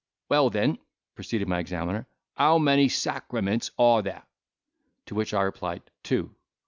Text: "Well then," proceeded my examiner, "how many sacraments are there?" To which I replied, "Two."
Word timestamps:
"Well 0.29 0.49
then," 0.49 0.79
proceeded 1.13 1.47
my 1.47 1.59
examiner, 1.59 2.07
"how 2.35 2.57
many 2.57 2.89
sacraments 2.89 3.69
are 3.77 4.01
there?" 4.01 4.23
To 5.05 5.13
which 5.13 5.31
I 5.31 5.43
replied, 5.43 5.83
"Two." 6.01 6.33